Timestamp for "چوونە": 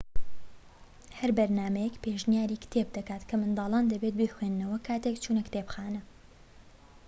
5.23-5.41